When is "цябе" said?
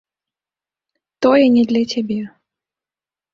1.93-2.19